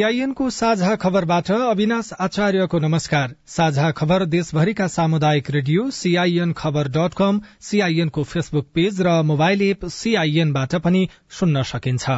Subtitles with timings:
[0.00, 7.40] सीआईएनको साझा खबरबाट अविनाश आचार्यको नमस्कार। साझा खबर देशभरिका सामुदायिक रेडियो सीआईएन खबर डट कम
[7.60, 12.08] सीआईएनको फेसबुक पेज र मोबाइल एप सीआईएनबाट पनि सुन्न सकिन्छ।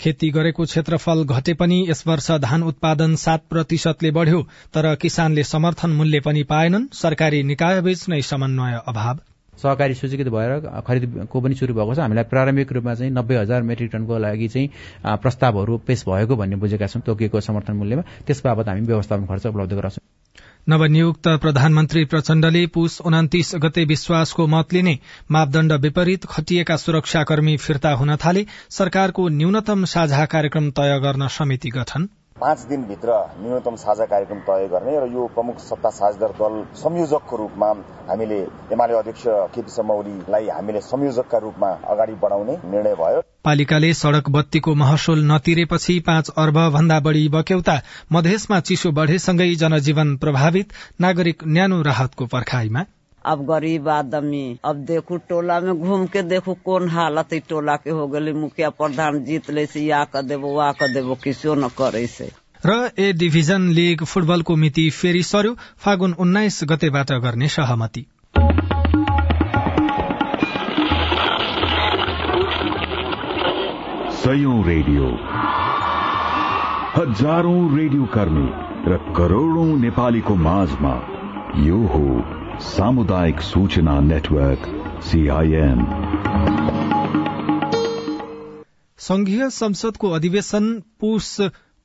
[0.00, 4.42] खेती गरेको क्षेत्रफल घटे पनि यस वर्ष धान उत्पादन सात प्रतिशतले बढ़्यो
[4.74, 9.24] तर किसानले समर्थन मूल्य पनि पाएनन् सरकारी निकायबीच नै समन्वय अभाव।
[9.56, 13.90] सहकारी सूचीकृत भएर खरिदको पनि सुरु भएको छ। हामीलाई प्रारम्भिक रूपमा चाहिँ नब्बे हजार मेट्रिक
[13.92, 14.68] टनको लागि चाहिँ
[15.16, 19.72] प्रस्तावहरू पेश भएको भन्ने बुझेका छौँ तोकिएको समर्थन मूल्यमा। त्यस बाबत हामी व्यवस्थापन खर्च उपलब्ध
[19.72, 20.04] गराउँछौँ।
[20.68, 24.98] नवनियुक्त प्रधानमन्त्री प्रचण्डले पुष उन्तिस गते विश्वासको मत लिने
[25.30, 32.08] मापदण्ड विपरीत खटिएका सुरक्षाकर्मी फिर्ता हुन थाले। सरकारको न्यूनतम साझा कार्यक्रम तय गर्न समिति गठन।
[32.40, 37.68] पाँच दिनभित्र न्यूनतम साझा कार्यक्रम तय गर्ने र यो प्रमुख सत्ता साझेदार दल संयोजकको रूपमा
[38.08, 38.40] हामीले
[38.72, 39.22] एमाले अध्यक्ष
[39.54, 45.98] केपी शर्मा ओलीलाई हामीले संयोजकका रूपमा अगाडि बढाउने निर्णय भयो। पालिकाले सड़क बत्तीको महसुल नतिरेपछि
[46.06, 47.80] पाँच अर्ब भन्दा बढ़ी बक्यौता
[48.12, 52.84] मधेसमा चिसो बढ़ेसँगै जनजीवन प्रभावित नागरिक न्यानो राहतको पर्खाईमा।
[53.26, 57.90] अब गरीब आदमी। अब देखू टोला में घूम के देखू कौन हालत है टोला के
[57.90, 61.68] हो गए मुखिया प्रधान जीत ले से या कर देबो वा कर देबो किसो न
[61.78, 62.30] करे से
[62.62, 68.06] र ए डिभिजन लीग फुटबलको मिति फेरि सर्यो फागुन उन्नाइस गतेबाट गर्ने सहमति।
[74.16, 75.10] सयौं रेडियो।
[76.96, 78.48] हजारौं रेडियो कर्मी
[78.88, 80.94] र करोड़ौं नेपालीको माझमा
[81.62, 82.06] यो हो
[82.60, 84.62] सामुदायिक सूचना नेटवर्क
[85.04, 85.80] सीआईएन
[88.98, 91.40] संघीय संसदको अधिवेशन पुष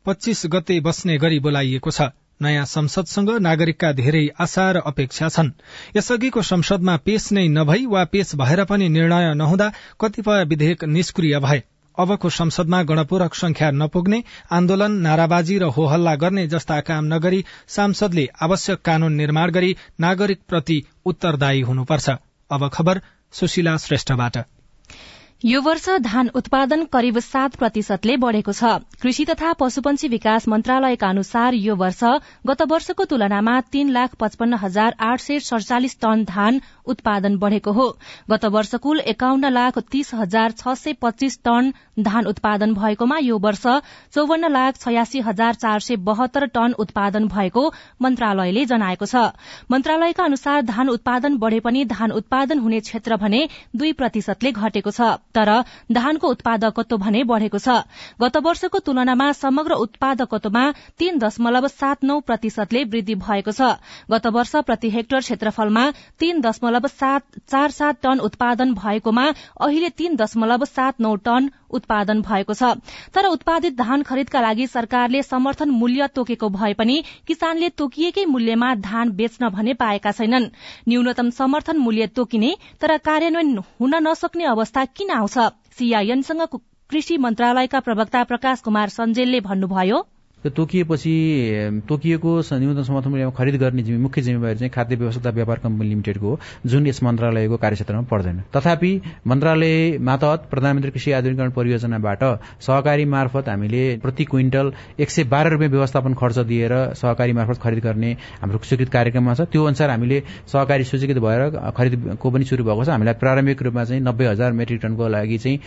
[0.05, 2.01] पच्चीस गते बस्ने गरी बोलाइएको छ।
[2.41, 5.51] नयाँ संसदसँग नागरिकका धेरै आशा र अपेक्षा छन्।
[5.97, 9.71] यसअघिको संसदमा पेश नै नभई वा पेश भएर पनि निर्णय नहुँदा
[10.01, 11.63] कतिपय विधेयक निष्क्रिय भए।
[11.97, 18.81] अबको संसदमा गणपूरक संख्या नपुग्ने आन्दोलन नाराबाजी र होहल्ला गर्ने जस्ता काम नगरी सांसदले आवश्यक
[18.85, 22.09] कानून निर्माण गरी नागरिक प्रति उत्तरदायी हुनुपर्छ।
[22.51, 23.01] अब खबर
[23.33, 24.37] सुशीला श्रेष्ठबाट।
[25.45, 28.63] यो वर्ष धान उत्पादन करिब सात प्रतिशतले बढ़ेको छ।
[29.01, 32.03] कृषि तथा पशुपन्छी विकास मन्त्रालयका अनुसार यो वर्ष
[32.47, 37.87] गत वर्षको तुलनामा तीन लाख पचपन्न हजार आठ सय सड़चालिस टन धान उत्पादन बढ़ेको हो।
[38.29, 43.37] गत वर्ष कुल एकाउन्न लाख तीस हजार छ सय पच्चीस टन धान उत्पादन भएकोमा यो
[43.39, 43.65] वर्ष
[44.13, 47.63] चौवन्न लाख छयासी हजार चार सय बहत्तर टन उत्पादन भएको
[48.01, 49.15] मन्त्रालयले जनाएको छ।
[49.71, 55.11] मन्त्रालयका अनुसार धान उत्पादन बढ़े पनि धान उत्पादन हुने क्षेत्र भने दुई प्रतिशतले घटेको छ
[55.33, 55.51] तर
[55.91, 57.83] धानको उत्पादकत्व भने बढ़ेको छ।
[58.21, 60.63] गत वर्षको तुलनामा समग्र उत्पादकत्वमा
[60.99, 63.75] तीन दशमलव सात नौ प्रतिशतले वृद्धि भएको छ।
[64.11, 69.25] गत वर्ष प्रति हेक्टर क्षेत्रफलमा तीन दशमलव चार सात टन उत्पादन भएकोमा
[69.61, 72.63] अहिले तीन दशमलव सात नौ टन उत्पादन भएको छ।
[73.13, 79.11] तर उत्पादित धान खरिदका लागि सरकारले समर्थन मूल्य तोकेको भए पनि किसानले तोकिएकै मूल्यमा धान
[79.11, 80.49] बेच्न भने पाएका छैनन्।
[80.89, 85.37] न्यूनतम समर्थन मूल्य तोकिने तर कार्यान्वयन हुन नसक्ने अवस्था किन आउँछ?
[85.77, 86.47] सीआईएनसँग
[86.89, 90.07] कृषि मन्त्रालयका प्रवक्ता प्रकाश कुमार सञ्जेलले भन्नुभयो
[90.43, 91.13] त्यो तोकिएपछि
[91.89, 96.29] तोकिएको न्यूनतम समर्थन मूल्यमा खरिद गर्ने जिम्मे मुख्य जिम्मेवारी चाहिँ खाद्य व्यवस्था व्यापार कम्पनी लिमिटेडको
[96.29, 98.91] हो जुन यस मन्त्रालयको कार्यक्षेत्रमा पर्दैन। तथापि
[99.27, 102.23] मन्त्रालय मातहत प्रधानमन्त्री कृषि आधुनिकरण परियोजनाबाट
[102.61, 107.83] सहकारी मार्फत हामीले प्रति क्विन्टल एक सय बाह्र रुपियाँ व्यवस्थापन खर्च दिएर सहकारी मार्फत खरिद
[107.83, 108.11] गर्ने
[108.41, 111.41] हाम्रो स्वीकृत कार्यक्रममा छ। त्यो अनुसार हामीले सहकारी सूचीकृत भएर
[111.77, 115.59] खरिदको पनि सुरु भएको छ। हामीलाई प्रारम्भिक रूपमा चाहिँ नब्बे हजार मेट्रिक टनको लागि चाहिँ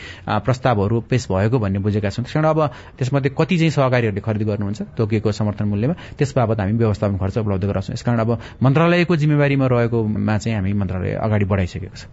[0.44, 2.60] प्रस्तावहरू पेश भएको भन्ने बुझेका छौँ। त्यस अब
[2.98, 7.64] त्यसमध्ये कति चाहिँ सहकारीहरूले खरिद गर्नुहुन्छ तोकिएको समर्थन मूल्यमा। त्यस बाबत हामी व्यवस्थापन खर्च उपलब्ध
[7.64, 8.30] गराउँछौँ। यसकारण अब
[8.62, 12.06] मन्त्रालयको जिम्मेवारीमा रहेकोमा चाहिँ हामी मन्त्रालय अगाडि बढाइसकेको छ।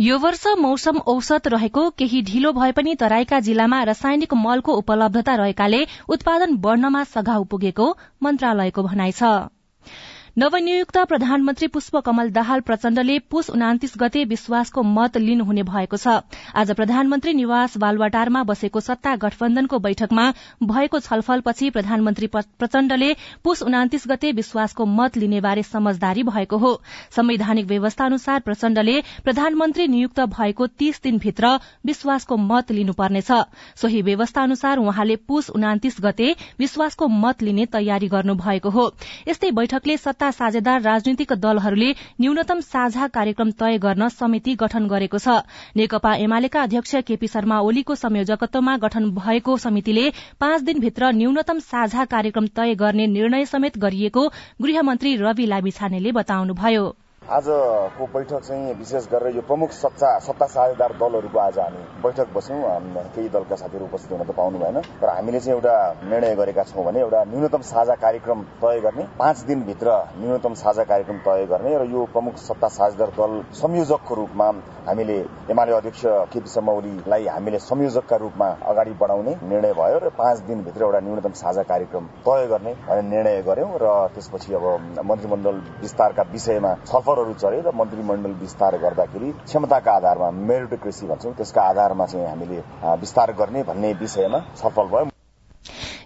[0.00, 5.86] यो वर्ष मौसम औसत रहेको केही ढिलो भए पनि तराईका जिल्लामा रासायनिक मलको उपलब्धता रहेकाले
[6.10, 7.86] उत्पादन बढ़नमा सघाउ पुगेको
[8.22, 9.53] मन्त्रालयको भनाइ छ।
[10.36, 16.14] नवनियुक्त प्रधानमन्त्री पुष्पकमल दाहाल प्रचण्डले पुष उनातिस गते विश्वासको मत लिनुहुने भएको छ।
[16.52, 20.24] आज प्रधानमन्त्री निवास बालवाटारमा बसेको सत्ता गठबन्धनको बैठकमा
[20.64, 23.12] भएको छलफलपछि प्रधानमन्त्री प्रचण्डले
[23.44, 26.72] पुष उनातिस गते विश्वासको मत लिनेबारे समझदारी भएको हो।
[27.16, 31.54] संवैधानिक व्यवस्था अनुसार प्रचण्डले प्रधानमन्त्री नियुक्त भएको तीस दिनभित्र
[31.86, 33.30] विश्वासको मत लिनुपर्नेछ।
[33.76, 38.90] सोही व्यवस्था अनुसार उहाँले पुष उनातिस गते विश्वासको मत लिने तयारी गर्नु भएको हो।
[39.28, 41.90] यस्तै बैठकले सत्ता साझेदार राजनीतिक दलहरूले
[42.20, 45.44] न्यूनतम साझा कार्यक्रम तय गर्न समिति गठन गरेको छ।
[45.76, 50.08] नेकपा एमालेका अध्यक्ष केपी शर्मा ओलीको संयोजकत्वमा गठन भएको समितिले
[50.40, 54.28] पाँच दिनभित्र न्यूनतम साझा कार्यक्रम तय गर्ने निर्णय समेत गरिएको
[54.62, 61.38] गृहमन्त्री रवि लामिछानेले बताउनुभयो। आजको बैठक चाहिँ विशेष गरेर यो प्रमुख सत्ता सत्ता साझेदार दलहरूको
[61.40, 62.60] आज हामी बैठक बस्यौँ।
[63.14, 66.84] केही दलका साथीहरू उपस्थित हुन त पाउनु भएन। तर हामीले चाहिँ एउटा निर्णय गरेका छौँ
[66.84, 69.88] भने एउटा न्यूनतम साझा कार्यक्रम तय गर्ने पाँच दिनभित्र
[70.20, 74.48] न्यूनतम साझा कार्यक्रम तय गर्ने र यो प्रमुख सत्ता साझेदार दल संयोजकको रूपमा
[74.84, 75.18] हामीले
[75.50, 80.84] एमाले अध्यक्ष केपी शर्मा ओलीलाई हामीले संयोजकका रूपमा अगाडि बढाउने निर्णय भयो र पाँच दिनभित्र
[80.84, 84.68] एउटा न्यूनतम साझा कार्यक्रम तय गर्ने भन्ने निर्णय गर्यौं र त्यसपछि अब
[85.04, 91.62] मन्त्रीमण्डल विस्तारका विषयमा छलफल स्तरहरू चढे र मन्त्रीमण्डल विस्तार गर्दाखेरि क्षमताका आधारमा मेरिटोक्रेसी भन्छौँ त्यसका
[91.62, 92.58] आधारमा चाहिँ हामीले
[93.00, 95.10] विस्तार गर्ने भन्ने विषयमा छलफल भयो।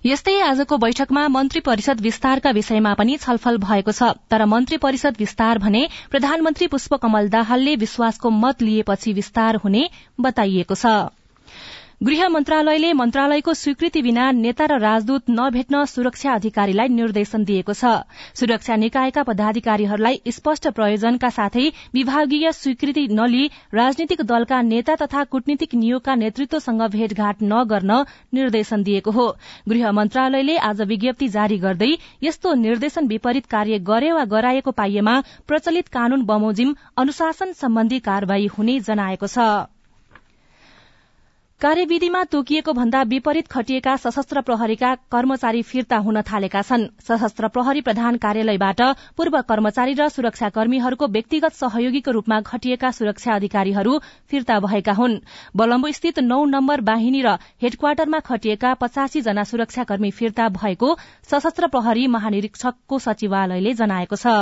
[0.05, 5.59] यस्तै आजको बैठकमा मन्त्री परिषद विस्तारका विषयमा पनि छलफल भएको छ। तर मन्त्री परिषद विस्तार
[5.59, 9.89] भने प्रधानमन्त्री पुष्पकमल दाहालले विश्वासको मत लिएपछि विस्तार हुने
[10.21, 10.93] बताइएको छ।
[12.01, 17.95] गृह मन्त्रालयले मन्त्रालयको स्वीकृति बिना नेता र राजदूत नभेट्न सुरक्षा अधिकारीलाई निर्देशन दिएको छ।
[18.35, 21.65] सुरक्षा निकायका पदाधिकारीहरूलाई स्पष्ट प्रयोजनका साथै
[21.95, 27.91] विभागीय स्वीकृति नलिई राजनीतिक दलका नेता तथा कूटनीतिक नियोगका नेतृत्वसँग भेटघाट नगर्न
[28.33, 29.27] निर्देशन दिएको हो।
[29.69, 31.91] गृह मन्त्रालयले आज विज्ञप्ति जारी गर्दै
[32.23, 35.17] यस्तो निर्देशन विपरीत कार्य गरे वा गराएको पाइएमा
[35.49, 39.49] प्रचलित कानून बमोजिम अनुशासन सम्बन्धी कार्यवाही हुने जनाएको छ।
[41.61, 48.17] कार्यविधिमा तोकिएको भन्दा विपरीत खटिएका सशस्त्र प्रहरीका कर्मचारी फिर्ता हुन थालेका छन्। सशस्त्र प्रहरी प्रधान
[48.17, 48.81] कार्यालयबाट
[49.19, 53.99] पूर्व कर्मचारी र सुरक्षाकर्मीहरूको व्यक्तिगत सहयोगीको रूपमा खटिएका सुरक्षा अधिकारीहरू
[54.31, 55.19] फिर्ता भएका हुन्।
[55.57, 60.95] बलम्बो स्थित नौ नम्बर बाहिनी र हेडक्वार्टरमा खटिएका पचासी जना सुरक्षाकर्मी फिर्ता भएको
[61.27, 64.39] सशस्त्र प्रहरी महानिरीक्षकको सचिवालयले जनाएको छ।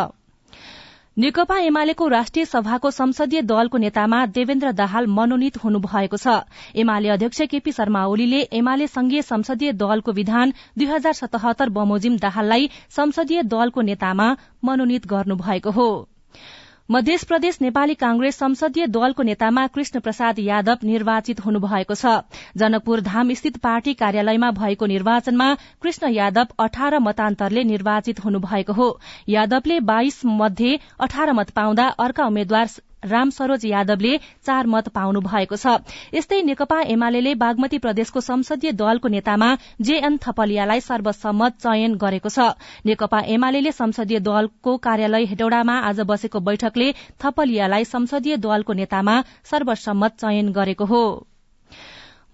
[1.17, 6.35] नेकपा एमालेको राष्ट्रिय सभाको संसदीय दलको नेतामा देवेन्द्र दाहाल मनोनित हुनुभएको छ।
[6.77, 12.69] एमाले अध्यक्ष केपी शर्मा ओलीले एमाले संघीय संसदीय दलको विधान दुई हजार सतहत्तर बमोजिम दाहाललाई
[12.91, 14.29] संसदीय दलको नेतामा
[14.65, 15.89] मनोनित गर्नुभएको हो।
[16.91, 22.13] मध्य प्रदेश नेपाली कांग्रेस संसदीय दलको नेतामा कृष्ण प्रसाद यादव निर्वाचित हुनुभएको छ।
[22.57, 25.49] जनकपुर धाम स्थित पार्टी कार्यालयमा भएको निर्वाचनमा
[25.83, 28.89] कृष्ण यादव अठार मतान्तरले निर्वाचित हुनुभएको हो।
[29.29, 32.67] यादवले बाइस मध्ये अठार मत पाउँदा अर्का उम्मेद्वार
[33.07, 34.17] राम सरोज यादवले
[34.47, 35.77] चार मत पाउनु भएको छ।
[36.15, 39.49] यस्तै नेकपा एमाले बागमती प्रदेशको संसदीय दलको नेतामा
[39.83, 42.49] जेएन थपलियालाई सर्वसम्मत चयन गरेको छ।
[42.87, 50.53] नेकपा एमाले संसदीय दलको कार्यालय हेटौडामा आज बसेको बैठकले थपलियालाई संसदीय दलको नेतामा सर्वसम्मत चयन
[50.53, 51.03] गरेको हो।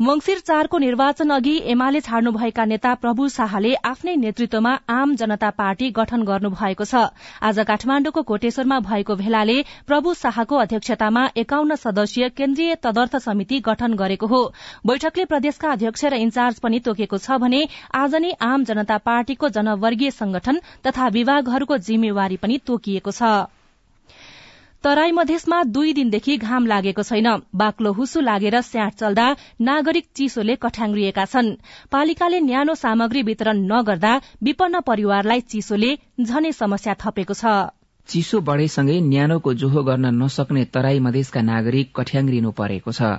[0.02, 6.22] मंगिर चारको निर्वाचन अघि एमाले छाड्नुभएका नेता प्रभु शाहले आफ्नै नेतृत्वमा आम जनता पार्टी गठन
[6.30, 7.02] गर्नुभएको छ।
[7.42, 9.56] आज काठमाण्डुको कोटेश्वरमा भएको भेलाले
[9.86, 14.42] प्रभु शाहको अध्यक्षतामा एकाउन्न सदस्यीय केन्द्रीय तदर्थ समिति गठन गरेको हो।
[14.86, 17.64] बैठकले प्रदेशका अध्यक्ष र इन्चार्ज पनि तोकेको छ भने
[17.94, 23.36] आज नै आम जनता पार्टीको जनवर्गीय संगठन तथा विभागहरूको जिम्मेवारी पनि तोकिएको छ।
[24.84, 29.26] तराई मधेसमा दुई दिनदेखि घाम लागेको छैन। बाक्लो हुसु लागेर स्याट चल्दा
[29.60, 31.50] नागरिक चिसोले कठ्याङ्ग्रिएका छन्।
[31.92, 37.54] पालिकाले न्यानो सामग्री वितरण नगर्दा विपन्न परिवारलाई चिसोले झनै समस्या थपेको छ।
[38.08, 43.10] चिसो बढेसँगै न्यानोको जोहो गर्न नसक्ने तराई मधेसका नागरिक कठ्याङ्ग्रिनु परेको छ।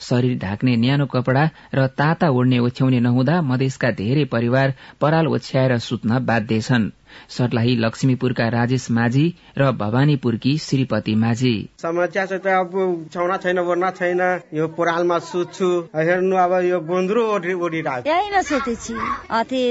[0.00, 1.44] शरीर ढाक्ने न्यानो कपड़ा
[1.74, 6.90] र ताता ओढ्ने ओछ्याउने नहुँदा मधेसका धेरै परिवार पराल ओछ्याएर सुत्न बाध्य छन्।
[7.28, 9.26] सर्लाही लक्ष्मीपुरका राजेश माझी
[9.58, 14.20] र भवानीपुरकी श्रीपति माझी। समस्या चाहिँ त अब छाउना छैन ओर्ना छैन।
[14.54, 18.94] यो पुरालमा सुत्छु। हेर्नु अब यो गुन्द्रो ओढिरहेको यही न सुतेछि।
[19.30, 19.62] अथि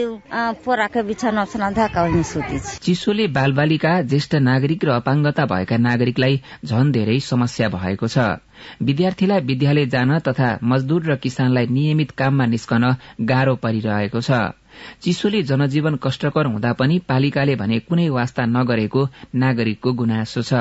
[0.65, 7.19] पोराको बिछा नछना धाका सुतेछि। चिसोले बालबालिका ज्येष्ठ नागरिक र अपाङ्गता भएका नागरिकलाई झन धेरै
[7.19, 8.17] समस्या भएको छ।
[8.81, 12.83] विद्यार्थीलाई विद्यालय जान तथा मजदूर र किसानलाई नियमित काममा निस्कन
[13.21, 14.31] गाह्रो परिरहेको छ।
[15.01, 20.53] चिसोले जनजीवन कष्टकर हुँदा पनि पालिकाले भने कुनै वास्ता नगरेको नागरिकको गुनासो छ।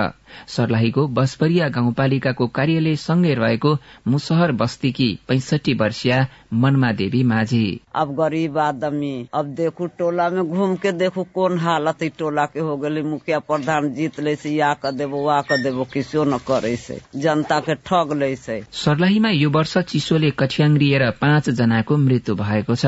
[0.48, 3.76] सर्लाहीको बसपरिया गाउँपालिकाको कार्यालय सँगै रहेको
[4.08, 10.74] मुसहर बस्तीकी पैंसठी वर्षीय मनमा देवी माझी। अब गरीब आदमी अब देखू टोला में घूम
[10.76, 15.24] के देखू कौन हालत टोला के हो मुखिया प्रधान जीत ले से या कर देबो
[15.24, 19.76] वा कर देबो किसो न करे से जनता के ठग ले से सर्लाहीमा यो वर्ष
[19.88, 22.86] चिसोले कठ्याङ्ग्रिएर पाँच जनाको मृत्यु भएको छ।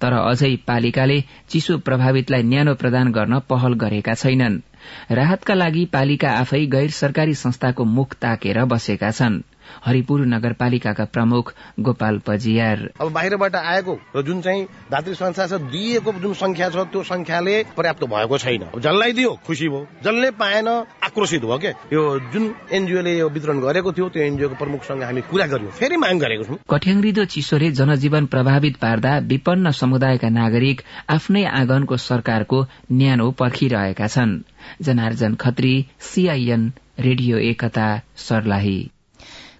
[0.00, 4.60] तर अझै पालिकाले चिसो प्रभावितलाई न्यानो प्रदान गर्न पहल गरेका छैनन्।
[5.10, 9.42] राहतका लागि पालिका आफै गैर सरकारी संस्थाको मुख ताकेर बसेका छन्।
[9.84, 16.12] हरिपुर नगरपालिकाका प्रमुख गोपाल पजियार। अब बाहिरबाट आएको र जुन चाहिँ धात्री संस्था छ दिएको
[16.12, 20.68] जुन संख्या छ त्यो संख्याले पर्याप्त भएको छैन। जसलाई दियो खुसी भयो। जसले पाएन
[21.04, 21.68] आक्रोशित भयो के?
[21.92, 22.02] यो
[22.32, 26.44] जुन एनजिओले यो वितरण गरेको थियो त्यो एनजिओको प्रमुखसँग हामी कुरा गर्यौं। फेरि माग गरेको
[26.44, 34.40] छौँ। कठ्याङ्ग्रिदो चिसोले जनजीवन प्रभावित पार्दा विपन्न समुदायका नागरिक आफ्नै आँगनको सरकारको न्यानो पर्खिरहेका छन्।
[34.82, 38.93] Janarjan Khatri CIN radio Ekata Sarlahi.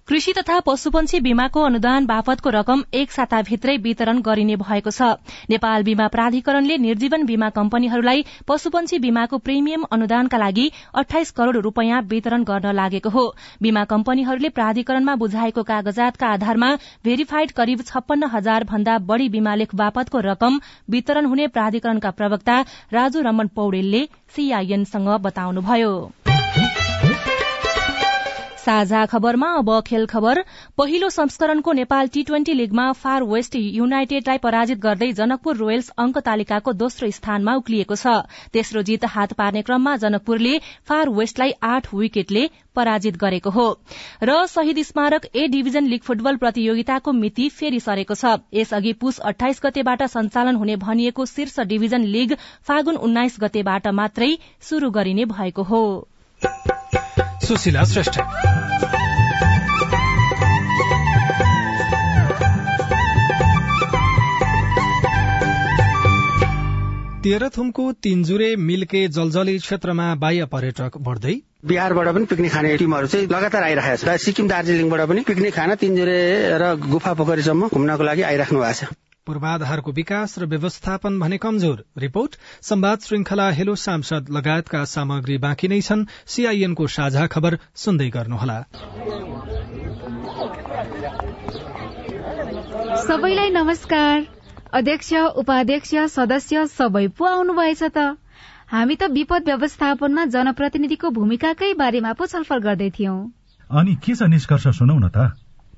[0.08, 5.06] कृषि तथा पशुपन्छी बीमाको अनुदान बापतको रकम एक साताभित्रै वितरण गरिने भएको छ।
[5.50, 12.44] नेपाल बीमा प्राधिकरणले निर्जीवन बीमा कम्पनीहरूलाई पशुपन्छी बीमाको प्रिमियम अनुदानका लागि अठाइस करोड़ रूपियाँ वितरण
[12.44, 13.24] गर्न लागेको हो।
[13.62, 16.70] बीमा कम्पनीहरूले प्राधिकरणमा बुझाएको कागजातका आधारमा
[17.04, 22.60] भेरिफाइड करिब छप्पन्न हजार भन्दा बढ़ी बीमालेख बापतको रकम वितरण हुने प्राधिकरणका प्रवक्ता
[22.92, 24.04] राजु रमन पौडेलले
[24.36, 25.94] सीआईएनसँग बताउनुभयो।
[28.64, 30.42] साझा खबरमा अब खेल खबर।
[30.78, 36.72] पहिलो संस्करणको नेपाल टी ट्वेन्टी लीगमा फार वेस्ट युनाइटेडलाई पराजित गर्दै जनकपुर रोयल्स अंक तालिकाको
[36.74, 38.14] दोस्रो स्थानमा उक्लिएको छ।
[38.52, 40.54] तेस्रो जीत हात पार्ने क्रममा जनकपुरले
[40.88, 43.66] फार वेस्टलाई आठ विकेटले पराजित गरेको हो।
[44.22, 49.60] र शहीद स्मारक ए डिभिजन लीग फुटबल प्रतियोगिताको मिति फेरि सरेको छ। यसअघि पुस अठाइस
[49.64, 55.84] गतेबाट सञ्चालन हुने भनिएको शीर्ष डिभिजन लीग फागुन उन्नाइस गतेबाट मात्रै शुरू गरिने भएको हो।
[57.44, 58.20] सुशीला श्रेष्ठ
[67.24, 71.34] तेह्रथुमको तिनजुरे मिल्के जलजली क्षेत्रमा बाह्य पर्यटक बढ्दै
[71.64, 76.18] बिहारबाट पनि पिकनिक खाने टिमहरू चाहिँ लगातार आइरहेको छ। सिक्किम दार्जिलिङबाट पनि पिकनिक खान तिनजुरे
[76.60, 78.92] र गुफा पोखरीसम्म घुम्नको लागि आइराख्नु भएको छ।
[79.26, 85.80] पूर्वाधारको विकास र व्यवस्थापन भने कमजोर। रिपोर्ट संवाद श्रृंखला हेलो सांसद लगायतका सामग्री बाँकी नै
[85.80, 88.58] छन्। सीआईएनको साझा खबर सुन्दै गर्नुहोला।
[93.04, 94.26] सबैलाई नमस्कार।
[94.72, 98.16] अध्यक्ष उपाध्यक्ष सदस्य सबै पो आउनुभएछ त?
[98.68, 103.18] हामी त विपद व्यवस्थापनमा जनप्रतिनिधिको भूमिकाकै बारेमा पो छलफल गर्दै थियौं।
[103.70, 105.43] अनि के छ निष्कर्ष सुनौ न त?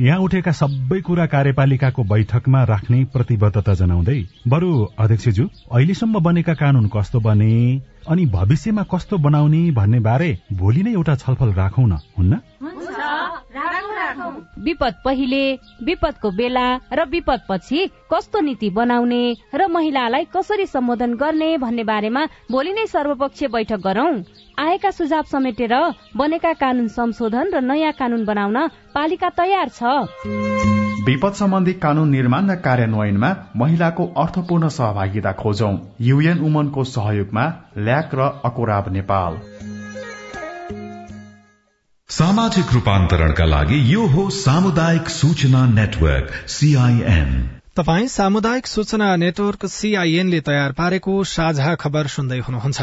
[0.00, 7.20] यहाँ उठेका सबै कुरा कार्यपालिकाको बैठकमा राख्ने प्रतिबद्धता जनाउँदै बरु अध्यक्षज्यू अहिलेसम्म बनेका कानून कस्तो
[7.20, 7.52] बने?
[8.08, 12.40] अनि भविष्यमा कस्तो बनाउने भन्ने बारे भोलि नै एउटा छलफल राखौं न हुन्न?
[14.66, 15.42] विपद पहिले
[15.84, 19.22] विपदको बेला र विपद पछि कस्तो नीति बनाउने
[19.54, 24.14] र महिलालाई कसरी सम्बोधन गर्ने भन्ने बारेमा भोलि नै सर्वपक्षीय बैठक गरौं।
[24.58, 25.74] आएका सुझाव समेटेर
[26.16, 28.58] बनेका कानून संशोधन र नयाँ कानून बनाउन
[28.94, 36.84] पालिका तयार छ। विपद सम्बन्धी कानून निर्माण र कार्यान्वयनमा महिलाको अर्थपूर्ण सहभागिता खोजौं। युएन उमनको
[36.84, 37.44] सहयोगमा
[37.78, 39.36] ल्याक र अकोराब नेपाल।
[42.08, 47.30] सामाजिक रूपान्तरणका लागि यो हो सामुदायिक सूचना नेटवर्क सीआईएन
[47.76, 52.82] तपाई सामुदायिक सूचना नेटवर्क सीआईएनले तयार पारेको साझा खबर सुन्दै हुनुहुन्छ।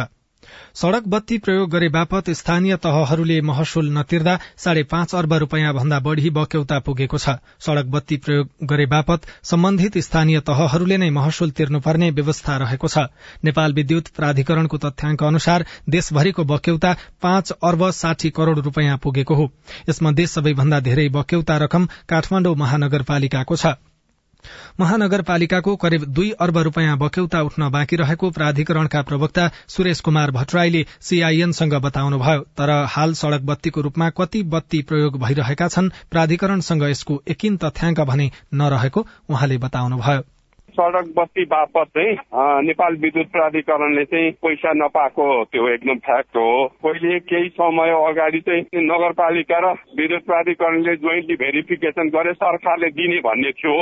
[0.75, 6.29] सड़क बत्ती प्रयोग गरे बापत स्थानीय तहहरूले महसुल नतिर्दा साढे पाँच अर्ब रूपियाँ भन्दा बढ़ी
[6.29, 12.57] बक्यौता पुगेको छ। सड़क बत्ती प्रयोग गरे बापत सम्बन्धित स्थानीय तहहरूले नै महसुल तिर्नुपर्ने व्यवस्था
[12.57, 12.97] रहेको छ।
[13.43, 19.51] नेपाल विद्युत प्राधिकरणको तथ्याङ्क अनुसार देशभरिको बक्यौता पाँच अर्ब साठी करोड़ रूपियाँ पुगेको हो।
[19.89, 23.75] यसमध्ये सबैभन्दा धेरै बक्यौता रकम काठमाडौँ महानगरपालिकाको छ।
[24.79, 31.73] महानगरपालिकाको करिब दुई अर्ब रूपियाँ बक्यौता उठ्न बाँकी रहेको प्राधिकरणका प्रवक्ता सुरेश कुमार भट्टराईले सीआईएनसँग
[31.87, 37.99] बताउनुभयो तर हाल सड़क बत्तीको रूपमा कति बत्ती प्रयोग भइरहेका छन् प्राधिकरणसँग यसको एकिन तथ्याङ्क
[38.11, 40.21] भने नरहेको उहाँले बताउनुभयो।
[40.73, 42.15] सडक बत्ती बापत चाहिँ
[42.65, 46.49] नेपाल विद्युत प्राधिकरणले चाहिँ पैसा नपाएको त्यो एकदम फ्याक्ट हो।
[46.83, 53.51] पहिले केही समय अगाडि चाहिँ नगरपालिका र विद्युत प्राधिकरणले जोइन्टली भेरिफिकेसन गरे सरकारले दिने भन्ने
[53.59, 53.75] थियो।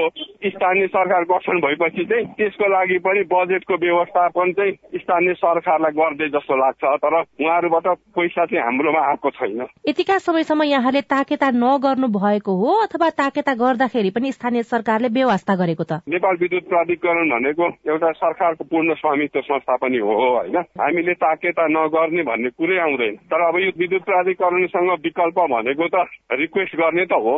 [0.52, 6.56] स्थानीय सरकार गठन भएपछि चाहिँ त्यसको लागि पनि बजेटको व्यवस्थापन चाहिँ स्थानीय सरकारलाई गर्दै जस्तो
[6.58, 12.72] लाग्छ। तर उहाँहरूबाट पैसा चाहिँ हाम्रोमा आएको छैन। यतिका समयसम्म यहाँले ताकेता नगर्नु भएको हो
[12.84, 16.02] अथवा ताकेता गर्दाखेरि पनि स्थानीय सरकारले व्यवस्था गरेको त?
[16.08, 20.58] नेपाल विद्युत प्राधिकरण भनेको एउटा सरकारको पूर्ण स्वामित्व संस्था पनि हो होइन?
[20.58, 26.76] हामीले ताकेता नगर्ने भन्ने कुरै आउँदैन। तर अब यो विद्युत प्राधिकरणसँग विकल्प भनेको त रिक्वेस्ट
[26.76, 27.38] गर्ने त हो।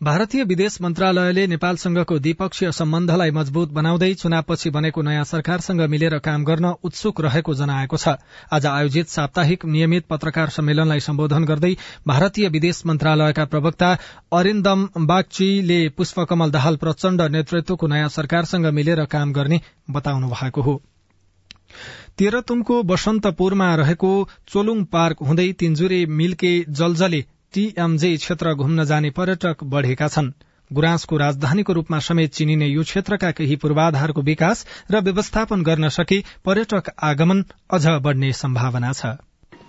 [0.00, 6.72] भारतीय विदेश मन्त्रालयले नेपालसँगको द्विपक्षीय सम्बन्धलाई मजबूत बनाउँदै चुनावपछि बनेको नयाँ सरकारसँग मिलेर काम गर्न
[6.84, 8.08] उत्सुक रहेको जनाएको छ।
[8.52, 11.72] आज आयोजित साप्ताहिक नियमित पत्रकार सम्मेलनलाई सम्बोधन गर्दै
[12.06, 13.88] भारतीय विदेश मन्त्रालयका प्रवक्ता
[14.32, 19.60] अरिन्दम बागचीले पुष्पकमल दाहाल प्रचण्ड नेतृत्वको नयाँ सरकारसँग मिलेर काम गर्ने
[19.90, 20.80] बताउनु भएको हो।
[22.18, 24.12] तेह्रतुङको बसन्तपुरमा रहेको
[24.48, 27.24] चोलुङ पार्क हुँदै तिनजुरे मिल्के जलजले
[27.56, 30.26] टीएमजे क्षेत्र घुम्न जाने पर्यटक बढ़ेका छन्।
[30.70, 36.92] गुराँसको राजधानीको रूपमा समेत चिनिने यो क्षेत्रका केही पूर्वाधारको विकास र व्यवस्थापन गर्न सके पर्यटक
[37.02, 39.16] आगमन अझ बढ़ने सम्भावना छ।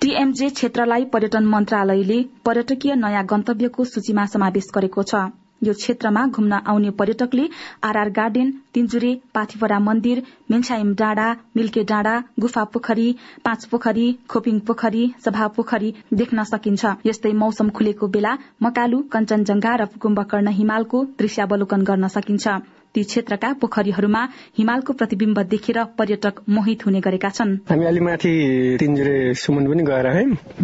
[0.02, 5.28] टीएमजे क्षेत्रलाई पर्यटन मन्त्रालयले पर्यटकीय नयाँ गन्तव्यको सूचीमा समावेश गरेको छ।
[5.64, 7.48] यो क्षेत्रमा घुम्न आउने पर्यटकले
[7.84, 10.22] आरआर गार्डन तिनजुरे पाथिपरा मन्दिर
[10.52, 13.08] मिन्छाइम डाँडा मिल्के डाँडा गुफा पोखरी
[13.46, 19.86] पाँच पोखरी खोपिङ पोखरी सभा पोखरी देख्न सकिन्छ। यस्तै मौसम खुलेको बेला मकालु कञ्चनजंघा र
[20.00, 22.58] कुम्भकर्ण हिमालको दृश्यावलोकन गर्न सकिन्छ।
[22.98, 24.22] ती क्षेत्रका पोखरीहरूमा
[24.58, 28.32] हिमालको प्रतिविम्ब देखेर पर्यटक मोहित हुने गरेका छन्। हामी अलि माथि
[28.80, 30.24] तिनजुरेसम्म पनि गएर है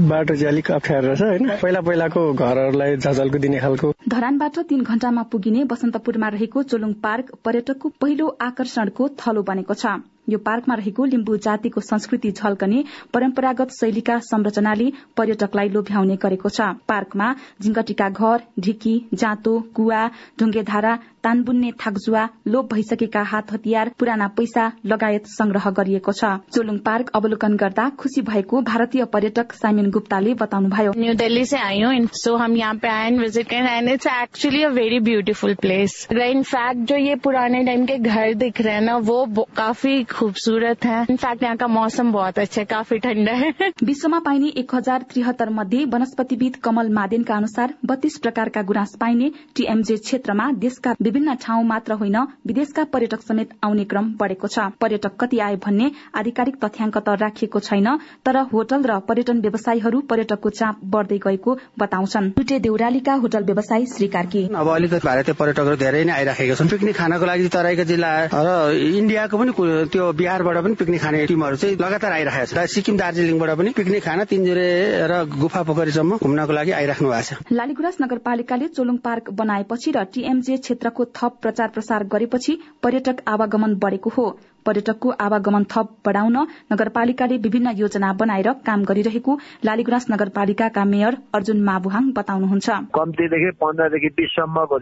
[0.10, 5.24] बाटो चाहिँ अलिक अप्ठ्यारो रहेछ होइन। पहिला पहिलाको घरहरूलाई झझल्को दिने खालको। धरानबाट तीन घण्टामा
[5.30, 9.94] पुगिने बसन्तपुरमा रहेको चोलुङ पार्क पर्यटकको पहिलो आकर्षणको थलो बनेको छ।
[10.28, 17.34] यो पार्कमा रहेको लिम्बू जातिको संस्कृति झल्कने परम्परागत शैलीका संरचनाले पर्यटकलाई लोभ्याउने गरेको छ। पार्कमा
[17.62, 20.06] झिंगटीका घर ढिकी जाँतो कुवा
[20.40, 27.10] ढुङ्गेधारा तानबुन्ने थाकजुवा लोप भइसकेका हात हतियार पुराना पैसा लगायत संग्रह गरिएको छ। चोलुङ पार्क
[27.16, 32.56] अवलोकन गर्दा खुशी भएको भारतीय पर्यटक साइमन गुप्ताले बताउनुभयो। न्यू दिल्ली से आई सो हम
[32.58, 37.64] यहाँ पे आए visit and it's actually a very beautiful place in fact जो ये पुराने
[37.66, 42.40] टाइम के घर दिख रहे ना वो काफी खूबसूरत है। इनफैक्ट यहाँ का मौसम बहुत
[42.40, 47.74] अच्छा है काफी ठंडा है। विश्वमा पाइने एक हजार त्रिहत्तर मध्ये वनस्पतिविद कमल मादेनका अनुसार
[47.86, 53.86] बत्तीस प्रकारका गुराँस पाइने टीएमजे क्षेत्रमा देशका विभिन्न ठाउँ मात्र होइन विदेशका पर्यटक समेत आउने
[53.86, 57.88] क्रम बढ़ेको छ। पर्यटक कति आए भन्ने आधिकारिक तथ्याङ्क त राखिएको छैन
[58.26, 64.08] तर होटल र पर्यटन व्यवसायीहरू पर्यटकको चाप बढ़दै गएको बताउँछन्। टुटे देउरालीका होटल व्यवसायी श्री
[64.10, 68.12] कार्की। अब अहिले त भारतीय पर्यटकहरू धेरै नै आइराखेका छन्। पिकनिक खानको लागि तराईका जिल्ला
[68.34, 68.48] र
[68.94, 69.52] इन्डियाको पनि
[69.94, 74.24] त्यो बिहारबाट पनि पिकनिक खाने टिमहरू चाहिँ लगातार आइरहेको छ। सिक्किम दार्जिलिङबाट पनि पिकनिक खान
[74.26, 74.70] तिनजुरे
[75.08, 80.58] र गुफा पोखरीसम्म घुम्नको लागि आइराख्नु भएको छ। लालीगुराँस नगरपालिकाले चोलुङ पार्क बनाएपछि र टीएमजे
[80.58, 84.26] क्षेत्रको थप प्रचार प्रसार गरेपछि पर्यटक आवागमन बढ़ेको हो।
[84.66, 86.38] पर्यटकको आवागमन थप बढ़ाउन
[86.72, 94.78] नगरपालिकाले विभिन्न योजना बनाएर काम गरिरहेको लालीगुराँस नगरपालिकाका मेयर अर्जुन माबुहाङ बताउनुहुन्छ। कम्तीदेखि पन्ध्रदेखि बिससम्मको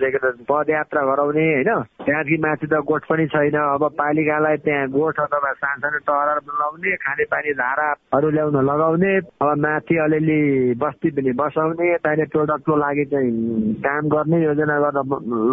[0.51, 1.69] पदयात्रा गराउने होइन।
[2.05, 7.53] त्यहाँदेखि माथि त गोठ पनि छैन। अब पालिकालाई त्यहाँ गोठ अथवा सानसानो टहर बनाउने खानेपानी
[7.61, 10.39] धाराहरू ल्याउन लगाउने अब माथि अलिअलि
[10.81, 13.31] बस्ती पनि बसाउने चाहिने प्रोडक्टको लागि चाहिँ
[13.81, 14.99] काम गर्ने योजना गर्न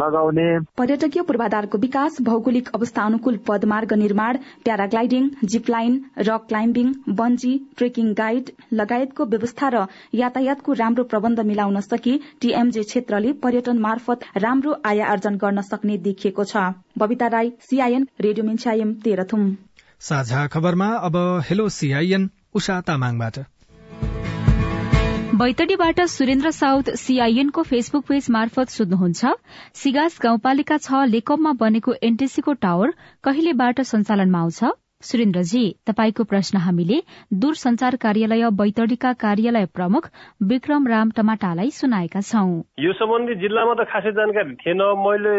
[0.02, 4.16] लगाउने। पर्यटकीय पूर्वाधारको विकास भौगोलिक अवस्था अनुकूल पदमार्ग निर्माण
[4.64, 12.16] paragliding zipline rock climbing bungee trekking guide लगायतको व्यवस्था र यातायातको राम्रो प्रबन्ध मिलाउन सके
[12.40, 16.66] टीएमजे क्षेत्रले पर्यटन मार्फत राम्रो आय आर्जन गर्न सक्ने देखिएको छ।
[16.98, 19.46] बबिता राई सीआईएन रेडियो
[20.00, 21.16] साझा खबरमा अब
[21.50, 22.30] हेलो सीआईएन
[25.38, 29.32] बैतडीबाट सुरेन्द्र साउद सीआईएनको फेसबुक पेज मार्फत सोध्नुहुन्छ
[29.74, 32.92] सिगास गाउँपालिका छ लेकममा बनेको एनटीसीको टावर
[33.24, 34.60] कहिलेबाट सञ्चालनमा आउँछ?
[35.02, 36.98] सुरेन्द्रजी तपाईँको प्रश्न हामीले
[37.34, 40.10] दूरसञ्चार कार्यालय बैतडीका कार्यालय प्रमुख
[40.42, 42.50] विक्रम राम टमाटालाई सुनाएका छौं।
[42.82, 45.36] यो सम्बन्धी जिल्लामा त खासै जानकारी थिएन। मैले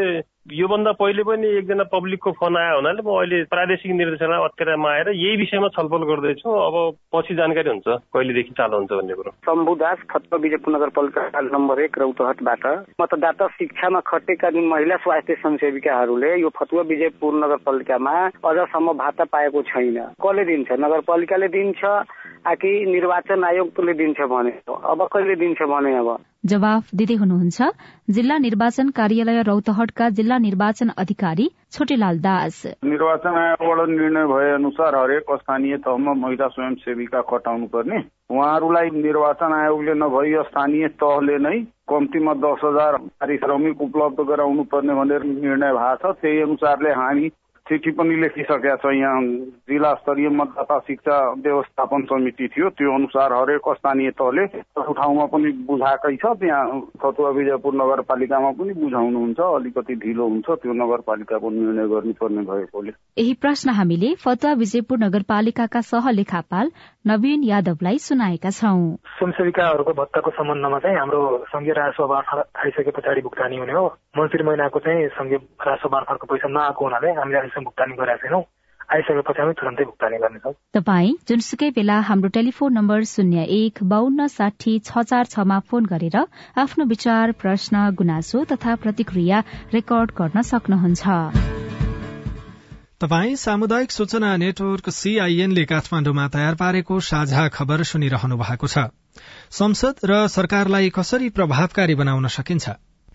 [0.52, 5.36] योभन्दा पहिले पनि एकजना पब्लिकको फोन आयो हुनाले म अहिले प्रादेशिक निर्देशनालय अत्केरामा आएर यही
[5.38, 6.76] विषयमा छलफल गर्दैछु। अब
[7.14, 12.66] पछि जानकारी हुन्छ कहिलेदेखि चालु हुन्छ भन्ने कुरो। शम्भुदास फतवा विजयपुर नगरपालिका नम्बर एक रौतहटबाट
[13.02, 20.44] मतदाता शिक्षामा खटेका महिला स्वास्थ्य संसेविकाहरूले यो फतुवा विजयपुर नगरपालिकामा अझसम्म भाता पाएको छैन। कसले
[20.50, 20.72] दिन्छ?
[20.72, 21.82] नगरपालिकाले दिन्छ
[22.50, 26.10] कि निर्वाचन आयोगले दिन्छ भने अब कहिले दिन्छ भने अब?
[26.44, 27.68] जवाफ दिँदै हुनुहुन्छ।
[28.10, 35.32] जिल्ला निर्वाचन कार्यालय रौतहटका जिल्ला निर्वाचन अधिकारी छोटेलाल दास। निर्वाचन आयोगबाट निर्णय भए अनुसार हरेक
[35.36, 38.00] स्थानीय तहमा महिला स्वयंसेविका खटाउनु पर्ने
[38.32, 41.58] उहाँहरूलाई निर्वाचन आयोगले नभई स्थानीय तहले नै
[41.90, 47.30] कम्तीमा दस हजार पारिश्रमिक उपलब्ध गराउनु पर्ने भनेर निर्णय भएको छ। त्यही अनुसारले हामी
[47.70, 49.22] चिठी पनि लेखिसकेका छ यहाँ।
[49.70, 54.46] जिल्ला स्तरीय मतदाता शिक्षा व्यवस्थापन समिति थियो। त्यो अनुसार हरेक स्थानीय तहले
[55.00, 61.50] ठाउँमा पनि बुझाएकै छ। त्यहाँ फतुवा विजयपुर नगरपालिकामा पनि बुझाउनुहुन्छ। अलिकति ढिलो हुन्छ। त्यो नगरपालिकाको
[61.50, 66.72] निर्णय गर्नुपर्ने भएकोले। यही प्रश्न हामीले फतुवा विजयपुर नगरपालिकाका सहलेखापाल
[67.08, 68.82] नवीन यादवलाई सुनाएका छौं।
[69.18, 71.22] स्वयंसेविकाहरूको भत्ताको सम्बन्धमा चाहिँ हाम्रो
[71.54, 73.86] संघीय राजस्व मार्फत आइसके पछाडि भुक्तानी हुने हो।
[74.18, 78.44] मन्त्री महिनाको चाहिँ संघीय राजस्व मार्फतको पैसा नआएको हुनाले हामीले भुक्तानी गरेका छैनौँ
[78.94, 84.74] आइसकेपछि हामी तुरन्तै भुक्तानी गर्नेछौँ तपाईँ जुनसुकै बेला हाम्रो टेलिफोन नम्बर शून्य एक बान्न साठी
[84.80, 86.18] छ चार छमा फोन गरेर
[86.64, 89.44] आफ्नो विचार प्रश्न गुनासो तथा प्रतिक्रिया
[89.74, 91.06] रेकर्ड गर्न सक्नुहुन्छ।
[93.02, 98.90] तपाई सामुदायिक सूचना नेटवर्क सीआईएनले काठमाण्डुमा तयार पारेको साझा खबर सुनिरहनु भएको छ।
[99.54, 102.66] संसद र सरकारलाई कसरी प्रभावकारी बनाउन सकिन्छ?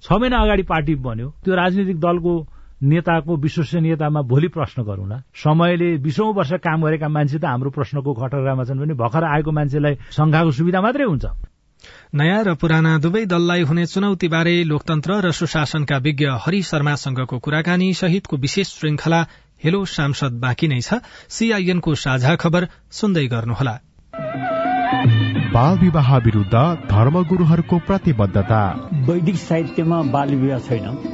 [0.05, 2.35] छ महिना अगाडि पार्टी बन्यो। त्यो राजनीतिक दलको
[2.83, 8.65] नेताको विश्वसनीयतामा भोलि प्रश्न गरौँला समयले बिसौँ वर्ष काम गरेका मान्छे त हाम्रो प्रश्नको कटरामा
[8.65, 11.25] छन् भने भर्खर आएको मान्छेलाई संघाको सुविधा मात्रै हुन्छ।
[12.15, 18.37] नयाँ र पुराना दुवै दललाई हुने चुनौतीबारे लोकतन्त्र र सुशासनका विज्ञ हरि शर्मासँगको कुराकानी सहितको
[18.37, 19.21] विशेष श्रृंखला
[19.65, 23.75] हेलो सांसद बाँकी नै छ। सीआईएनको साझा खबर सुन्दै गर्नुहोला।
[25.55, 26.55] बाल विवाह विरूद्ध
[26.91, 28.63] धर्मगुरूहरूको प्रतिबद्धता।
[29.09, 31.14] वैदिक साहित्यमा बाल विवाह छैन।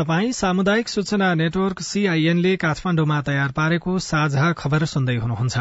[0.00, 5.58] तपाई सामुदायिक सूचना नेटवर्क सीआईएनले काठमाण्डुमा तयार पारेको साझा खबर सुन्दै हुनुहुन्छ।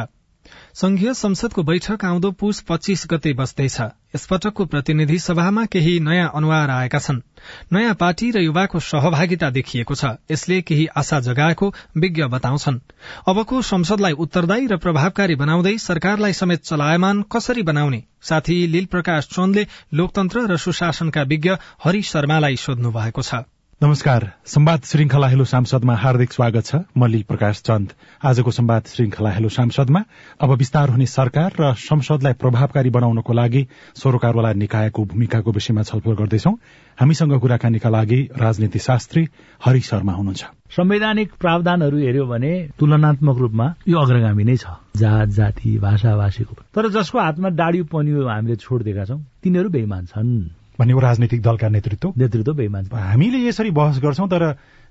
[0.73, 3.81] संघीय संसदको बैठक आउँदो पुस पच्चीस गते बस्दैछ।
[4.15, 7.21] यसपटकको प्रतिनिधि सभामा केही नयाँ अनुहार आएका छन्।
[7.73, 12.79] नयाँ पार्टी र युवाको सहभागिता देखिएको छ। यसले केही आशा जगाएको विज्ञ बताउँछन्।
[13.27, 18.03] अबको संसदलाई उत्तरदायी र प्रभावकारी बनाउँदै सरकारलाई समेत चलायमान कसरी बनाउने?
[18.21, 23.43] साथी लील प्रकाश चन्दले लोकतन्त्र र सुशासनका विज्ञ हरि शर्मालाई सोध्नु भएको छ।
[23.81, 27.91] नमस्कार। संवाद श्रृंखला हेलो सांसदमा हार्दिक स्वागत छ। म प्रकाश चन्द।
[28.27, 30.03] आजको संवाद श्रृंखला हेलो सांसदमा।
[30.41, 33.65] अब विस्तार हुने सरकार र संसदलाई प्रभावकारी बनाउनको लागि
[33.95, 36.51] सरोकारवाला निकायको भूमिकाको विषयमा छलफल गर्दैछौ।
[36.99, 39.27] हामीसँग कुराकानीका लागि राजनीति शास्त्री
[39.63, 40.43] हरि शर्मा हुनुहुन्छ।
[40.75, 46.91] संवैधानिक प्रावधानहरू हेर्यो भने तुलनात्मक रूपमा यो अग्रगामी नै छ। जात जाति भाषा भाषीको तर
[46.91, 52.53] जसको हातमा डाडी पनियो हामीले छोडिदिएका छौं तिनीहरू बेइमान छन्। भनेको राजनीतिक दलका नेतृत्व। नेतृत्व
[52.55, 54.43] बेमान हामीले यसरी बहस गर्छौं तर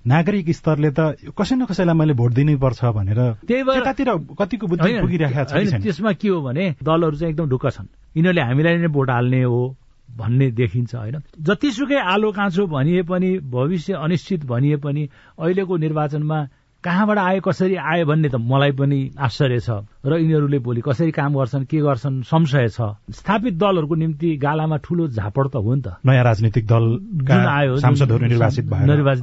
[0.07, 5.44] नागरिक स्तरले त कसै न कसैलाई मैले भोट दिनै पर्छ भनेर त्यतातिर कतिको बुद्धि पुगिरहेको
[5.48, 9.42] छ त्यसमा के हो भने दलहरू चाहिँ एकदम ढुक्क छन्। यिनीहरूले हामीलाई नै भोट हाल्ने
[9.42, 9.61] हो
[10.09, 15.03] भन्ने देखिन्छ होइन। जतिसुकै आलो काँचो भनिए पनि भविष्य अनिश्चित भनिए पनि
[15.38, 16.38] अहिलेको निर्वाचनमा
[16.85, 19.71] कहाँबाट आयो कसरी आयो भन्ने त मलाई पनि आश्चर्य छ।
[20.07, 25.09] र यिनीहरूले भोलि कसरी काम गर्छन् के गर्छन् संशय छ। स्थापित दलहरूको निम्ति गालामा ठूलो
[25.11, 26.85] झापड त हो नि त। नयाँ राजनीतिक दल
[27.35, 28.64] आयो सांसदहरू निर्वाचित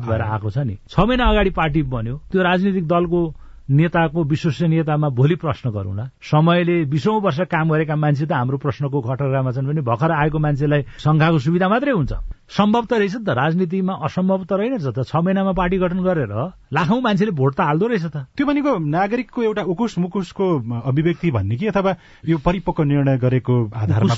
[0.03, 3.21] भएर आएको छ नि। छ महिना अगाडि पार्टी बन्यो। त्यो राजनीतिक दलको
[3.65, 9.51] नेताको विश्वसनीयतामा भोलि प्रश्न गरौँला समयले बिसौँ वर्ष काम गरेका मान्छे त हाम्रो प्रश्नको घटरामा
[9.51, 12.13] छन् भने भर्खर आएको मान्छेलाई शङ्खाको सुविधा मात्रै हुन्छ।
[12.45, 16.33] सम्भव त रहेछ नि त। राजनीतिमा असम्भव त रहेनछ त छ महिनामा पार्टी गठन गरेर
[16.77, 20.45] लाखौं मान्छेले भोट त हाल्दो रहेछ त। त्यो भनेको नागरिकको एउटा उकुस मुकुसको
[20.85, 21.91] अभिव्यक्ति भन्ने कि अथवा
[22.29, 24.13] यो परिपक्व निर्णय गरेको आधारमा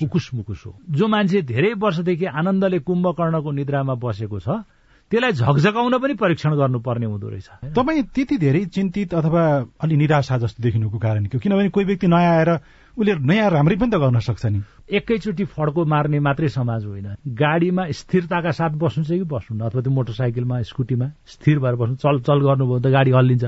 [0.00, 4.64] उकुस मुकुस हो। जो मान्छे धेरै वर्षदेखि आनन्दले कुम्भकर्णको निद्रामा बसेको छ
[5.12, 9.42] त्यसलाई झकझकाउन पनि परीक्षण गर्नुपर्ने हुँदो रहेछ। तपाईँ त्यति धेरै चिन्तित अथवा
[9.84, 11.40] अलि निराशा जस्तो देखिनुको कारण के हो?
[11.44, 12.50] किनभने कोही व्यक्ति नयाँ आएर
[12.96, 17.84] उसले नयाँ राम्रै पनि त गर्न सक्छ नि। एकैचोटि फड्को मार्ने मात्रै समाज होइन। गाडीमा
[17.92, 19.60] स्थिरताका साथ बस्नु चाहिँ कि बस्नु?
[19.60, 21.96] अथवा त्यो मोटरसाइकलमा स्कुटीमा स्थिर भएर बस्नु?
[22.00, 23.44] चल चल गर्नुभयो त गाडी हल्लिन्छ।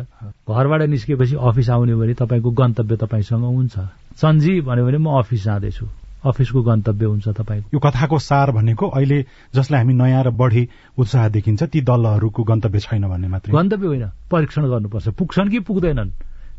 [0.49, 3.75] घरबाट निस्केपछि अफिस आउने भने तपाईँको गन्तव्य तपाईँसँग हुन्छ।
[4.21, 9.27] चन्जी भन्यो भने म अफिस जाँदैछु। अफिसको गन्तव्य हुन्छ तपाईँको। यो कथाको सार भनेको अहिले
[9.55, 14.11] जसलाई हामी नयाँ र बढी उत्साह देखिन्छ ती दलहरूको गन्तव्य छैन भन्ने मात्रै। गन्तव्य होइन
[14.31, 16.11] परीक्षण गर्नुपर्छ। पुग्छन् कि पुग्दैनन्?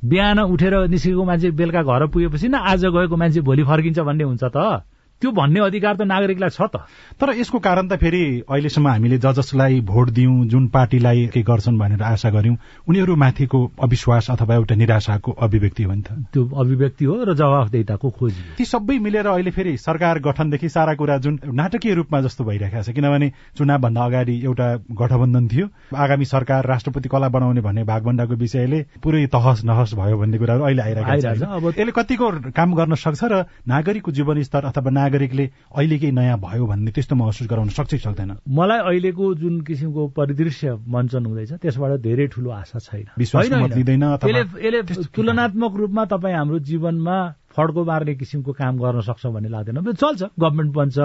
[0.06, 4.44] बिहान उठेर निस्केको मान्छे बेलुका घर पुगेपछि न आज गएको मान्छे भोलि फर्किन्छ भन्ने हुन्छ
[4.44, 4.86] त।
[5.26, 6.86] त्यो भन्ने अधिकार त नागरिकलाई छ त।
[7.18, 11.80] तर यसको कारण त फेरि अहिलेसम्म हामीले ज जसलाई भोट दियौं जुन पार्टीलाई के गर्छन्
[11.82, 17.06] भनेर आशा गर्यौं उनीहरू माथिको अविश्वास अथवा एउटा निराशाको अभिव्यक्ति हो नि त। त्यो अभिव्यक्ति
[17.06, 21.94] हो र जवाफदेताको खोजी ती सबै मिलेर अहिले फेरि सरकार गठनदेखि सारा कुरा जुन नाटकीय
[21.96, 27.62] रूपमा जस्तो भइरहेको छ किनभने चुनावभन्दा अगाडि एउटा गठबन्धन थियो। आगामी सरकार राष्ट्रपति कला बनाउने
[27.66, 32.30] भन्ने भागभण्डाको विषयले पुरै तहस नहस भयो भन्ने कुराहरू अहिले आइरहेको छ। अब यसले कतिको
[32.54, 37.48] काम गर्न सक्छ र नागरिकको जीवनस्तर अथवा नागरिकले अहिले केही नयाँ भयो भन्ने त्यस्तो महसुस
[37.48, 38.44] गराउन सक्छ सक्दैन?
[38.44, 44.82] मलाई अहिलेको जुन किसिमको परिदृश्य मञ्चन हुँदैछ त्यसबाट धेरै ठूलो आशा छैन। यसले
[45.16, 47.18] तुलनात्मक रूपमा तपाईँ हाम्रो जीवनमा
[47.56, 50.98] फड्को मार्ने किसिमको काम गर्न सक्छ भन्ने लाग्दैन। चल्छ गभर्मेन्ट बन्छ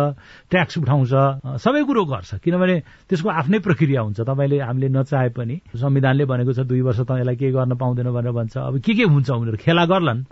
[0.51, 1.15] ट्याक्स उठाउँछ
[1.63, 6.67] सबै कुरो गर्छ। किनभने त्यसको आफ्नै प्रक्रिया हुन्छ। तपाईँले हामीले नचाहे पनि संविधानले भनेको छ
[6.67, 9.59] दुई वर्ष त यसलाई केही गर्न पाउँदैन भनेर भन्छ। अब के के हुन्छ उनीहरू?
[9.63, 10.27] खेला गर्लान्।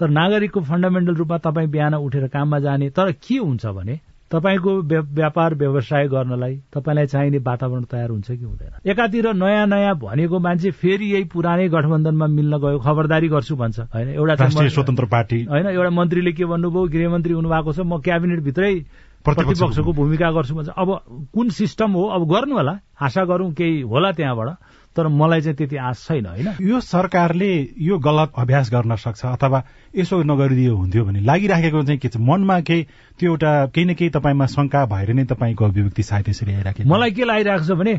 [0.00, 3.98] तर नागरिकको फन्डामेन्टल रूपमा तपाईँ बिहान उठेर काममा जाने तर के हुन्छ भने
[4.30, 4.72] तपाईँको
[5.12, 10.70] व्यापार व्यवसाय गर्नलाई तपाईँलाई चाहिने वातावरण तयार हुन्छ कि हुँदैन। एकातिर नयाँ नयाँ भनेको मान्छे
[10.70, 15.90] फेरि यही पुरानै गठबन्धनमा मिल्न गयो खबरदारी गर्छु भन्छ। होइन एउटा स्वतन्त्र पार्टी। होइन एउटा
[15.90, 18.74] मन्त्रीले के भन्नुभयो गृहमन्त्री हुनुभएको छ म क्याबिनेटभित्रै
[19.26, 20.88] प्रतिपक्षको भूमिका गर्छु भन्छ। अब
[21.34, 24.48] कुन सिस्टम हो अब गर्नु होला आशा गरौँ केही होला त्यहाँबाट।
[24.96, 26.48] तर मलाई चाहिँ त्यति आश छैन होइन?
[26.60, 29.62] यो सरकारले यो गलत अभ्यास गर्न सक्छ अथवा
[29.96, 32.16] यसो नगरिदियो हुन्थ्यो भने लागिराखेको चाहिँ के छ?
[32.18, 32.82] मनमा केही
[33.18, 37.10] त्यो एउटा केही न केही तपाईँमा शङ्का भएर नै तपाईँको अभिव्यक्ति सायद यसरी आइराखे मलाई
[37.10, 37.94] के लागिरहेको छ भने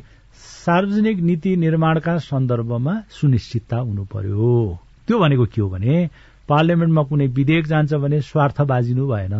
[0.67, 4.77] सार्वजनिक नीति निर्माणका सन्दर्भमा सुनिश्चितता हुनु पर्यो।
[5.07, 6.09] त्यो भनेको के हो भने
[6.49, 9.35] पार्लियामेन्टमा कुनै विधेयक जान्छ भने स्वार्थ बाजिनु भएन।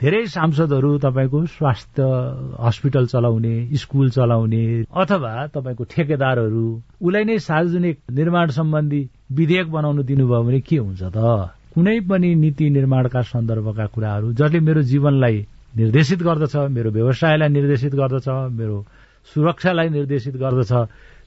[0.00, 2.02] धेरै सांसदहरू तपाईँको स्वास्थ्य
[2.60, 4.62] हस्पिटल चलाउने स्कुल चलाउने
[4.94, 6.66] अथवा तपाईँको ठेकेदारहरू
[7.02, 9.00] उसलाई नै सार्वजनिक निर्माण सम्बन्धी
[9.32, 11.18] विधेयक बनाउनु दिनुभयो भने के हुन्छ त?
[11.74, 15.36] कुनै पनि नीति निर्माणका सन्दर्भका कुराहरू जसले मेरो जीवनलाई
[15.76, 18.76] निर्देशित गर्दछ मेरो व्यवसायलाई निर्देशित गर्दछ मेरो
[19.34, 20.72] सुरक्षालाई निर्देशित गर्दछ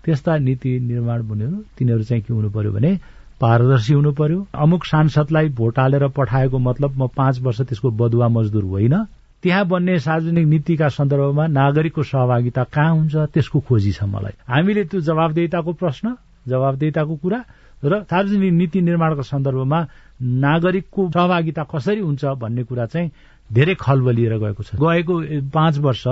[0.05, 2.91] त्यस्ता नीति निर्माण बन्यो तिनीहरू चाहिँ के हुनु पर्यो भने
[3.41, 8.63] पारदर्शी हुनु पर्यो। अमुक सांसदलाई भोट हालेर पठाएको मतलब म पाँच वर्ष त्यसको बदुवा मजदुर
[8.63, 8.95] होइन।
[9.43, 15.01] त्यहाँ बन्ने सार्वजनिक नीतिका सन्दर्भमा नागरिकको सहभागिता कहाँ हुन्छ त्यसको खोजी छ मलाई। हामीले त्यो
[15.01, 16.15] जवाबदेताको प्रश्न
[16.47, 17.39] जवाबदेताको कुरा
[17.83, 19.79] र सार्वजनिक नीति निर्माणको सन्दर्भमा
[20.21, 23.09] नागरिकको सहभागिता कसरी हुन्छ भन्ने कुरा चाहिँ
[23.49, 25.13] धेरै खलबलिएर गएको छ। गएको
[25.49, 26.07] पाँच वर्ष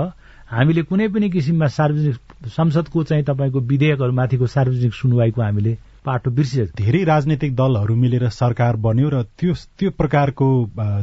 [0.50, 5.72] हामीले कुनै पनि किसिममा सार्वजनिक संसदको चाहिँ तपाईँको विधेयकहरूमाथिको सार्वजनिक सुनवाईको हामीले
[6.04, 10.48] पाटो बिर्सिसक्यो धेरै राजनैतिक दलहरू मिलेर सरकार बन्यो र त्यो त्यो प्रकारको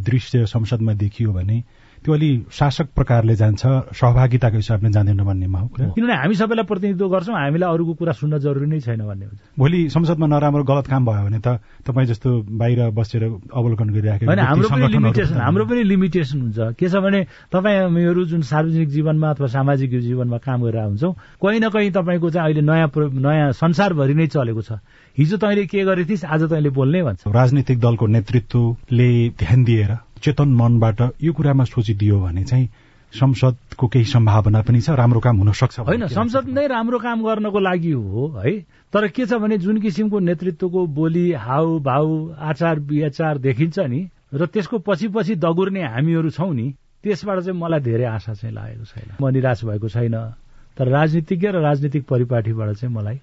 [0.04, 1.58] दृश्य संसदमा देखियो भने
[2.04, 3.62] त्यो अलि शासक प्रकारले जान्छ
[3.94, 8.68] सहभागिताको हिसाबले जाँदैन भन्नेमा हो। किनभने हामी सबैलाई प्रतिनिधित्व गर्छौँ हामीलाई अरूको कुरा सुन्न जरुरी
[8.68, 12.80] नै छैन भन्ने हुन्छ। भोलि संसदमा नराम्रो गलत काम भयो भने त तपाईँ जस्तो बाहिर
[12.96, 17.20] बसेर अवलोकन गरिराखेको हाम्रो पनि लिमिटेसन हाम्रो पनि लिमिटेसन हुन्छ। के छ भने
[17.52, 22.30] तपाईँ हामीहरू जुन सार्वजनिक जीवनमा अथवा सामाजिक जीवनमा काम गरेर हुन्छौँ कहीँ न कहीँ तपाईँको
[22.30, 24.80] चाहिँ अहिले नयाँ नयाँ संसारभरि नै चलेको छ।
[25.18, 31.02] हिजो तैँले के गरेथिस् आज तैँले बोल्नै भन्छ। राजनीतिक दलको नेतृत्वले ध्यान दिएर चेतन मनबाट
[31.24, 32.68] यो कुरामा सोचिदियो भने चाहिँ
[33.14, 37.60] संसदको केही सम्भावना पनि छ राम्रो काम हुन सक्छ होइन संसद नै राम्रो काम गर्नको
[37.60, 38.52] लागि हो है।
[38.94, 44.46] तर के छ भने जुन किसिमको नेतृत्वको बोली हाउ भाउ आचार विचार देखिन्छ नि र
[44.46, 49.10] त्यसको पछि पछि दगुर्ने हामीहरू छौँ नि त्यसबाट चाहिँ मलाई धेरै आशा चाहिँ लागेको छैन।
[49.22, 50.16] म निराश भएको छैन।
[50.78, 53.20] तर राजनीतिज्ञ र राजनीतिक परिपाटीबाट चाहिँ मलाई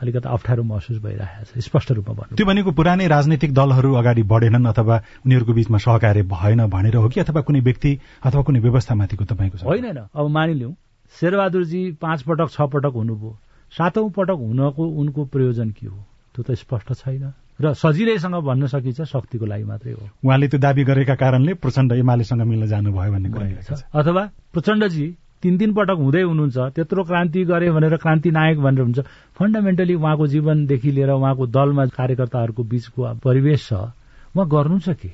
[0.00, 4.66] अलिकति अप्ठ्यारो महसुस भइरहेको छ। स्पष्ट रूपमा भन्नु त्यो भनेको पुरानै राजनीतिक दलहरू अगाडि बढेनन्
[4.66, 7.90] अथवा उनीहरूको बीचमा सहकार्य भएन भनेर हो कि अथवा कुनै व्यक्ति
[8.24, 10.74] अथवा कुनै व्यवस्थामाथिको तपाईँको होइन अब मानिलिउँ।
[11.14, 13.30] शेरबहादुरजी पाँच पटक छ पटक हुनुभयो।
[13.72, 15.98] सातौं पटक हुनको उनको प्रयोजन के हो?
[16.34, 20.82] त्यो त स्पष्ट छैन। र सजिलैसँग भन्न सकिन्छ शक्तिको लागि मात्रै हो। उहाँले त्यो दावी
[20.84, 24.22] गरेका कारणले प्रचण्ड एमालेसँग मिल्न जानुभयो भन्ने कुरा अथवा
[24.54, 25.06] प्रचण्डजी
[25.42, 29.00] तीन तीन पटक हुँदै हुनुहुन्छ त्यत्रो क्रान्ति गरे भनेर क्रान्ति नायक भनेर हुन्छ।
[29.38, 33.72] फन्डामेन्टली उहाँको जीवनदेखि लिएर उहाँको दलमा कार्यकर्ताहरूको बीचको परिवेश छ।
[34.36, 35.10] उहाँ गर्नु छ के?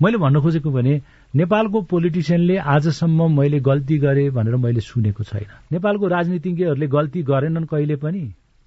[0.00, 0.94] मैले भन्न खोजेको भने
[1.34, 7.96] नेपालको पोलिटिसियनले आजसम्म मैले गल्ती गरे भनेर मैले सुनेको छैन। नेपालको राजनीतिज्ञहरूले गल्ती गरेनन् कहिले
[7.96, 8.22] पनि।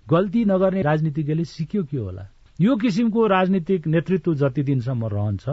[0.08, 2.28] गल्ती नगर्ने राजनीतिज्ञले सिक्यो के होला?
[2.60, 5.46] यो किसिमको राजनीतिक नेतृत्व जति दिनसम्म रहन्छ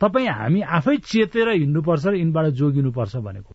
[0.00, 3.52] तपाईँ हामी आफै चेतेर हिँड्नुपर्छ र यिनबाट जोगिनुपर्छ भनेको।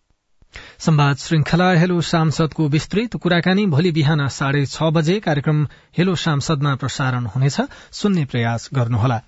[0.78, 5.64] संवाद श्रृंखला हेलो सांसदको विस्तृत कुराकानी भोलि बिहान साढे छ बजे कार्यक्रम
[5.98, 7.60] हेलो सांसदमा प्रसारण हुनेछ।
[7.92, 9.20] सुन्ने प्रयास गर्नुहोला।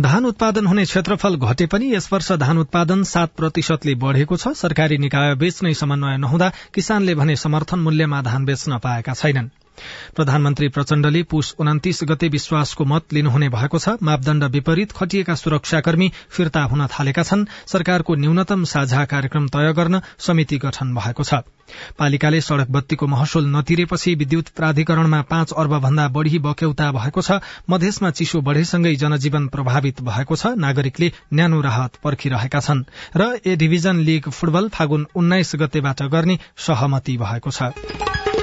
[0.00, 4.98] धान उत्पादन हुने क्षेत्रफल घटे पनि यस वर्ष धान उत्पादन सात प्रतिशतले बढ़ेको छ। सरकारी
[4.98, 9.48] निकाय बेच्नै समन्वय नहुँदा किसानले भने समर्थन मूल्यमा धान बेच्न पाएका छैनन्।
[10.16, 16.62] प्रधानमन्त्री प्रचण्डले पुष उन्तिस गते विश्वासको मत लिनुहुने भएको छ। मापदण्ड विपरीत खटिएका सुरक्षाकर्मी फिर्ता
[16.62, 21.42] हुन थालेका छन्। सरकारको न्यूनतम साझा कार्यक्रम तय गर्न समिति गठन भएको छ।
[21.98, 28.10] पालिकाले सड़क बत्तीको महसुल नतिरेपछि विद्युत प्राधिकरणमा पाँच अर्ब भन्दा बढ़ी बक्यौता भएको छ। मधेसमा
[28.10, 32.84] चिसो बढ़ेसँगै जनजीवन प्रभावित भएको छ। नागरिकले न्यानो राहत पर्खिरहेका छन्
[33.16, 38.35] र A division league football Fagun उन्नाइस गतेबाट गर्ने सहमति भएको छ।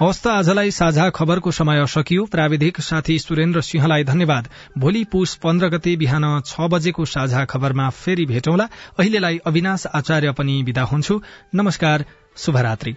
[0.00, 5.68] हवस् त आजलाई साझा खबरको समय सकियो प्राविधिक साथी सुरेन्द्र सिंहलाई धन्यवाद। भोलि पुष पन्ध्र
[5.68, 11.20] गते बिहान छ बजेको साझा खबरमा फेरि भेटौँला। अहिलेलाई अविनाश आचार्य पनि विदा हुन्छु।
[11.54, 12.04] नमस्कार
[12.36, 12.96] शुभरात्री।